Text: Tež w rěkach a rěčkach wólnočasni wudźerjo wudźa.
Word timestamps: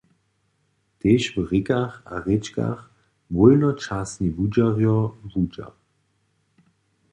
Tež 0.99 1.23
w 1.33 1.35
rěkach 1.51 1.93
a 2.13 2.15
rěčkach 2.25 2.81
wólnočasni 3.35 4.27
wudźerjo 4.35 4.97
wudźa. 5.31 5.67